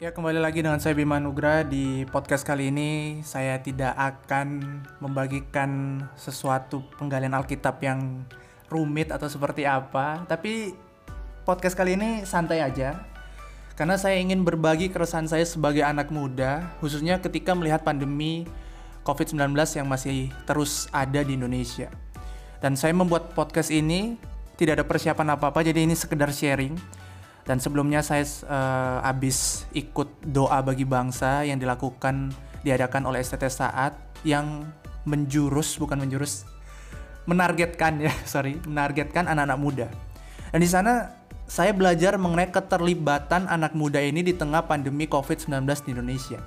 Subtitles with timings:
[0.00, 1.60] Ya kembali lagi dengan saya Bima Nugra.
[1.60, 8.24] Di podcast kali ini saya tidak akan membagikan sesuatu penggalian Alkitab yang
[8.72, 10.24] rumit atau seperti apa.
[10.24, 10.72] Tapi
[11.44, 12.96] podcast kali ini santai aja.
[13.76, 18.48] Karena saya ingin berbagi keresahan saya sebagai anak muda khususnya ketika melihat pandemi
[19.04, 21.92] COVID-19 yang masih terus ada di Indonesia.
[22.64, 24.16] Dan saya membuat podcast ini
[24.56, 26.99] tidak ada persiapan apa-apa jadi ini sekedar sharing
[27.48, 33.96] dan sebelumnya saya uh, habis ikut doa bagi bangsa yang dilakukan diadakan oleh STT Saat
[34.22, 34.68] yang
[35.08, 36.44] menjurus bukan menjurus
[37.24, 39.88] menargetkan ya sorry menargetkan anak-anak muda.
[40.50, 41.14] Dan di sana
[41.50, 46.38] saya belajar mengenai keterlibatan anak muda ini di tengah pandemi COVID-19 di Indonesia.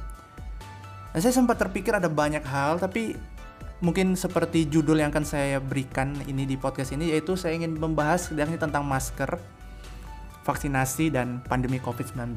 [1.11, 3.13] Dan saya sempat terpikir ada banyak hal tapi
[3.83, 8.31] mungkin seperti judul yang akan saya berikan ini di podcast ini yaitu saya ingin membahas
[8.31, 9.35] sedangnya tentang masker
[10.43, 12.35] vaksinasi dan pandemi COVID-19.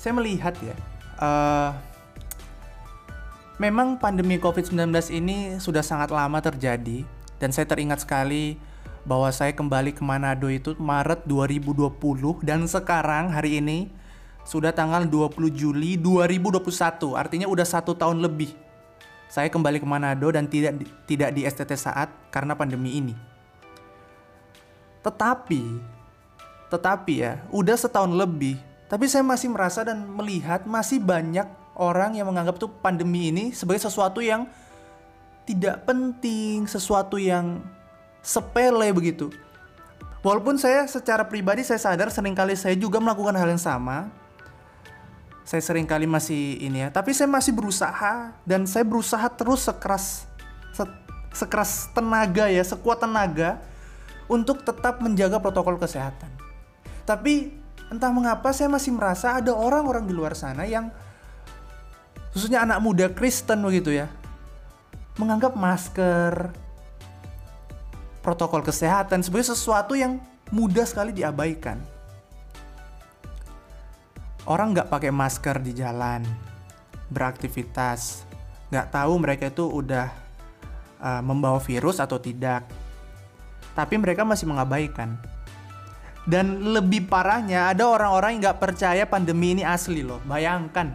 [0.00, 0.76] Saya melihat ya,
[1.20, 1.76] uh,
[3.60, 7.04] memang pandemi COVID-19 ini sudah sangat lama terjadi
[7.36, 8.56] dan saya teringat sekali
[9.04, 11.92] bahwa saya kembali ke Manado itu Maret 2020
[12.44, 13.92] dan sekarang hari ini
[14.44, 18.52] sudah tanggal 20 Juli 2021 artinya udah satu tahun lebih
[19.28, 23.14] saya kembali ke Manado dan tidak tidak di STT saat karena pandemi ini
[25.00, 25.62] tetapi,
[26.68, 31.46] tetapi ya, udah setahun lebih, tapi saya masih merasa dan melihat masih banyak
[31.80, 34.44] orang yang menganggap tuh pandemi ini sebagai sesuatu yang
[35.48, 37.64] tidak penting, sesuatu yang
[38.20, 39.32] sepele begitu.
[40.20, 44.12] Walaupun saya secara pribadi saya sadar sering kali saya juga melakukan hal yang sama.
[45.48, 50.28] Saya sering kali masih ini ya, tapi saya masih berusaha dan saya berusaha terus sekeras
[50.70, 50.84] se,
[51.34, 53.58] sekeras tenaga ya, sekuat tenaga
[54.30, 56.30] untuk tetap menjaga protokol kesehatan.
[57.02, 57.50] Tapi
[57.90, 60.94] entah mengapa saya masih merasa ada orang-orang di luar sana yang
[62.30, 64.06] khususnya anak muda Kristen begitu ya
[65.18, 66.54] menganggap masker
[68.22, 70.22] protokol kesehatan sebagai sesuatu yang
[70.54, 71.82] mudah sekali diabaikan.
[74.48, 76.24] Orang nggak pakai masker di jalan,
[77.12, 78.24] beraktivitas,
[78.72, 80.08] nggak tahu mereka itu udah
[81.00, 82.64] uh, membawa virus atau tidak
[83.74, 85.14] tapi mereka masih mengabaikan.
[86.28, 90.20] Dan lebih parahnya ada orang-orang yang nggak percaya pandemi ini asli loh.
[90.28, 90.92] Bayangkan,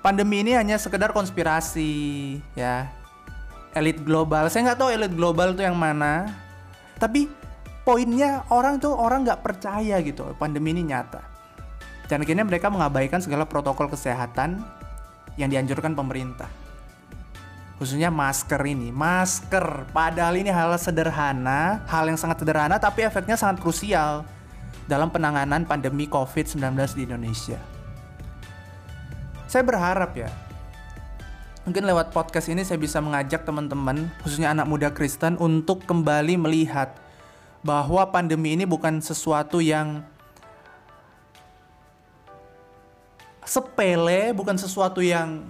[0.00, 1.92] pandemi ini hanya sekedar konspirasi
[2.56, 2.88] ya,
[3.76, 4.48] elit global.
[4.48, 6.24] Saya nggak tahu elit global itu yang mana,
[6.96, 7.28] tapi
[7.84, 11.20] poinnya orang tuh orang nggak percaya gitu pandemi ini nyata.
[12.08, 14.64] Dan akhirnya mereka mengabaikan segala protokol kesehatan
[15.36, 16.67] yang dianjurkan pemerintah
[17.78, 18.90] khususnya masker ini.
[18.90, 24.26] Masker, padahal ini hal sederhana, hal yang sangat sederhana tapi efeknya sangat krusial
[24.90, 27.60] dalam penanganan pandemi COVID-19 di Indonesia.
[29.48, 30.28] Saya berharap ya,
[31.64, 36.92] mungkin lewat podcast ini saya bisa mengajak teman-teman, khususnya anak muda Kristen untuk kembali melihat
[37.64, 40.04] bahwa pandemi ini bukan sesuatu yang
[43.48, 45.48] sepele, bukan sesuatu yang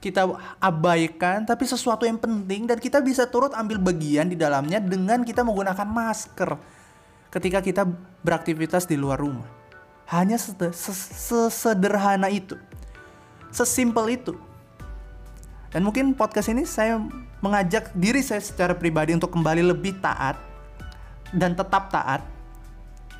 [0.00, 0.28] kita
[0.60, 5.40] abaikan tapi sesuatu yang penting dan kita bisa turut ambil bagian di dalamnya dengan kita
[5.42, 6.50] menggunakan masker
[7.32, 7.82] ketika kita
[8.22, 9.48] beraktivitas di luar rumah.
[10.06, 12.54] Hanya sesederhana itu.
[13.50, 14.38] Sesimpel itu.
[15.74, 17.02] Dan mungkin podcast ini saya
[17.42, 20.38] mengajak diri saya secara pribadi untuk kembali lebih taat
[21.34, 22.22] dan tetap taat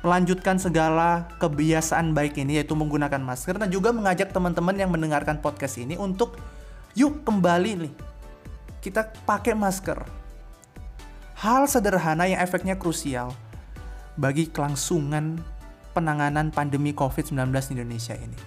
[0.01, 5.77] melanjutkan segala kebiasaan baik ini yaitu menggunakan masker dan juga mengajak teman-teman yang mendengarkan podcast
[5.81, 6.37] ini untuk
[6.97, 7.93] Yuk kembali nih.
[8.81, 10.01] Kita pakai masker.
[11.37, 13.37] Hal sederhana yang efeknya krusial
[14.17, 15.37] bagi kelangsungan
[15.93, 18.39] penanganan pandemi COVID-19 di Indonesia ini.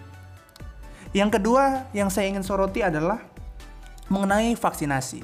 [1.15, 3.23] Yang kedua yang saya ingin soroti adalah
[4.11, 5.23] mengenai vaksinasi.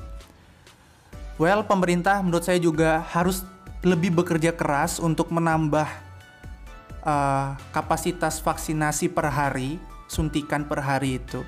[1.34, 3.42] Well, pemerintah menurut saya juga harus
[3.82, 5.90] lebih bekerja keras untuk menambah
[7.02, 11.42] uh, kapasitas vaksinasi per hari, suntikan per hari itu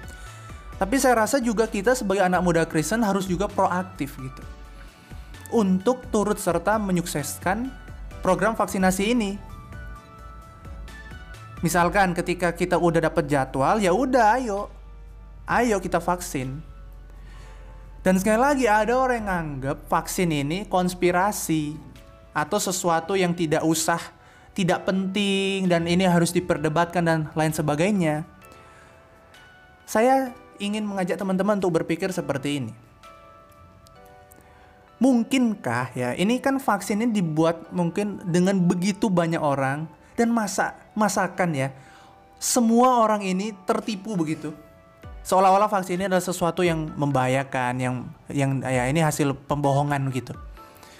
[0.79, 4.43] tapi saya rasa juga kita sebagai anak muda Kristen harus juga proaktif gitu.
[5.51, 7.67] Untuk turut serta menyukseskan
[8.23, 9.35] program vaksinasi ini.
[11.67, 14.71] Misalkan ketika kita udah dapat jadwal, ya udah ayo.
[15.51, 16.63] Ayo kita vaksin.
[18.07, 21.75] Dan sekali lagi ada orang yang nganggap vaksin ini konspirasi
[22.31, 23.99] atau sesuatu yang tidak usah,
[24.55, 28.23] tidak penting dan ini harus diperdebatkan dan lain sebagainya.
[29.83, 32.73] Saya ingin mengajak teman-teman untuk berpikir seperti ini.
[34.99, 39.87] Mungkinkah ya, ini kan vaksin ini dibuat mungkin dengan begitu banyak orang
[40.19, 41.69] dan masa masakan ya.
[42.43, 44.51] Semua orang ini tertipu begitu.
[45.23, 47.95] Seolah-olah vaksin ini adalah sesuatu yang membahayakan, yang
[48.27, 50.35] yang ya ini hasil pembohongan gitu.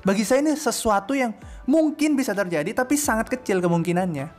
[0.07, 1.35] Bagi saya ini sesuatu yang
[1.67, 4.31] mungkin bisa terjadi tapi sangat kecil kemungkinannya.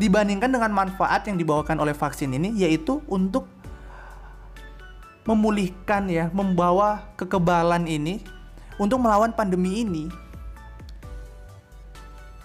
[0.00, 3.46] Dibandingkan dengan manfaat yang dibawakan oleh vaksin ini yaitu untuk
[5.22, 8.22] memulihkan ya, membawa kekebalan ini
[8.78, 10.10] untuk melawan pandemi ini.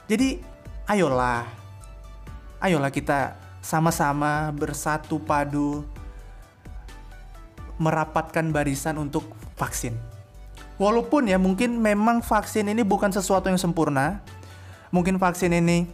[0.08, 0.40] Jadi,
[0.88, 1.46] ayolah.
[2.58, 5.84] Ayolah kita sama-sama bersatu padu
[7.78, 9.28] merapatkan barisan untuk
[9.60, 9.94] vaksin.
[10.78, 14.22] Walaupun ya mungkin memang vaksin ini bukan sesuatu yang sempurna.
[14.94, 15.90] Mungkin vaksin ini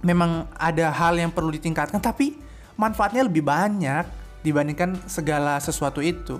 [0.00, 2.38] memang ada hal yang perlu ditingkatkan tapi
[2.78, 4.06] manfaatnya lebih banyak
[4.46, 6.38] dibandingkan segala sesuatu itu.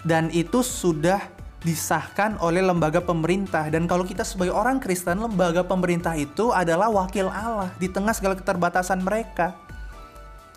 [0.00, 1.20] Dan itu sudah
[1.64, 7.32] disahkan oleh lembaga pemerintah dan kalau kita sebagai orang Kristen lembaga pemerintah itu adalah wakil
[7.32, 9.56] Allah di tengah segala keterbatasan mereka.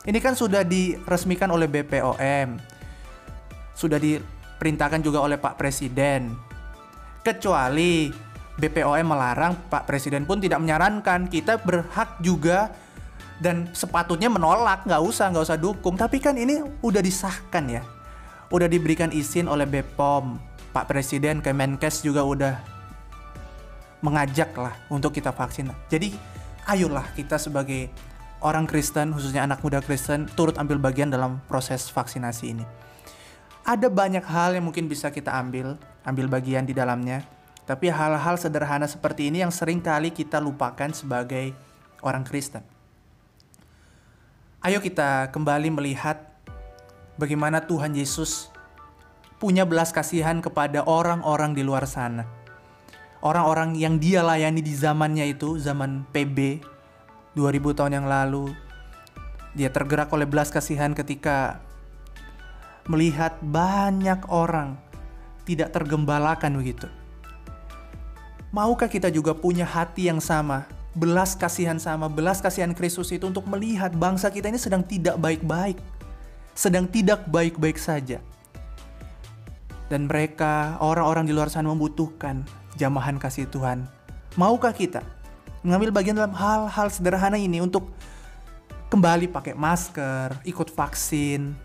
[0.04, 2.60] Ini kan sudah diresmikan oleh BPOM.
[3.72, 6.36] Sudah diperintahkan juga oleh Pak Presiden.
[7.24, 8.12] Kecuali
[8.56, 11.28] BPOM melarang, Pak Presiden pun tidak menyarankan.
[11.28, 12.72] Kita berhak juga
[13.38, 15.96] dan sepatutnya menolak, nggak usah, nggak usah dukung.
[15.98, 17.84] Tapi kan ini udah disahkan ya,
[18.50, 20.42] udah diberikan izin oleh BPOM,
[20.74, 22.54] Pak Presiden, Kemenkes juga udah
[24.02, 25.74] mengajak lah untuk kita vaksin.
[25.90, 26.14] Jadi
[26.70, 27.90] ayolah kita sebagai
[28.42, 32.66] orang Kristen, khususnya anak muda Kristen, turut ambil bagian dalam proses vaksinasi ini.
[33.68, 35.76] Ada banyak hal yang mungkin bisa kita ambil,
[36.08, 37.26] ambil bagian di dalamnya.
[37.68, 41.52] Tapi hal-hal sederhana seperti ini yang sering kali kita lupakan sebagai
[42.00, 42.77] orang Kristen.
[44.68, 46.28] Ayo kita kembali melihat
[47.16, 48.52] bagaimana Tuhan Yesus
[49.40, 52.28] punya belas kasihan kepada orang-orang di luar sana.
[53.24, 56.60] Orang-orang yang dia layani di zamannya itu, zaman PB
[57.40, 58.52] 2000 tahun yang lalu.
[59.56, 61.64] Dia tergerak oleh belas kasihan ketika
[62.92, 64.76] melihat banyak orang
[65.48, 66.92] tidak tergembalakan begitu.
[68.52, 70.68] Maukah kita juga punya hati yang sama
[70.98, 75.78] belas kasihan sama belas kasihan Kristus itu untuk melihat bangsa kita ini sedang tidak baik-baik,
[76.58, 78.18] sedang tidak baik-baik saja.
[79.88, 82.44] Dan mereka, orang-orang di luar sana membutuhkan
[82.76, 83.88] jamahan kasih Tuhan.
[84.36, 85.06] Maukah kita
[85.64, 87.94] mengambil bagian dalam hal-hal sederhana ini untuk
[88.92, 91.56] kembali pakai masker, ikut vaksin,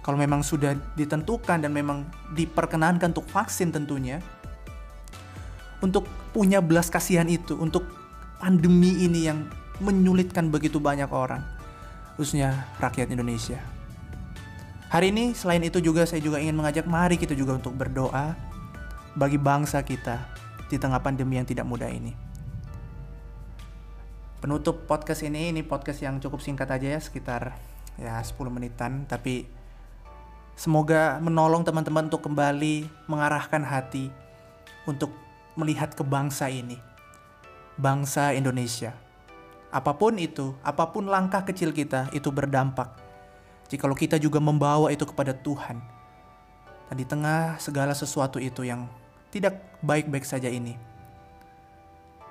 [0.00, 4.22] kalau memang sudah ditentukan dan memang diperkenankan untuk vaksin tentunya,
[5.82, 8.05] untuk punya belas kasihan itu, untuk
[8.36, 9.48] pandemi ini yang
[9.80, 11.44] menyulitkan begitu banyak orang,
[12.16, 13.60] khususnya rakyat Indonesia.
[14.92, 18.38] Hari ini selain itu juga saya juga ingin mengajak mari kita juga untuk berdoa
[19.18, 20.22] bagi bangsa kita
[20.70, 22.14] di tengah pandemi yang tidak mudah ini.
[24.40, 27.56] Penutup podcast ini, ini podcast yang cukup singkat aja ya, sekitar
[27.98, 29.48] ya 10 menitan, tapi
[30.54, 34.12] semoga menolong teman-teman untuk kembali mengarahkan hati
[34.86, 35.10] untuk
[35.56, 36.95] melihat ke bangsa ini
[37.76, 38.96] bangsa Indonesia.
[39.68, 42.96] Apa pun itu, apa pun langkah kecil kita, itu berdampak.
[43.68, 45.78] Jikalau kita juga membawa itu kepada Tuhan.
[46.86, 48.88] Dan di tengah segala sesuatu itu yang
[49.28, 50.78] tidak baik-baik saja ini,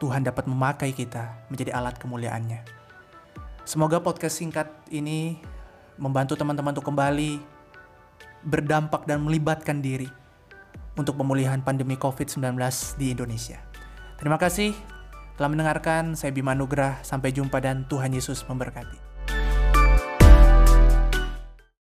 [0.01, 2.65] Tuhan dapat memakai kita menjadi alat kemuliaannya.
[3.67, 5.39] Semoga podcast singkat ini
[5.97, 7.41] membantu teman-teman untuk kembali
[8.45, 10.07] berdampak dan melibatkan diri
[10.95, 12.55] untuk pemulihan pandemi COVID-19
[12.95, 13.59] di Indonesia.
[14.15, 14.94] Terima kasih
[15.37, 16.17] telah mendengarkan.
[16.17, 16.99] Saya Bima Nugrah.
[17.05, 19.04] Sampai jumpa dan Tuhan Yesus memberkati.